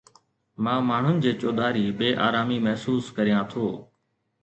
مان 0.67 0.79
ماڻهن 0.91 1.17
جي 1.27 1.31
چوڌاري 1.43 1.85
بي 2.01 2.09
آرامي 2.31 2.57
محسوس 2.67 3.05
ڪريان 3.19 3.43
ٿو 3.53 3.65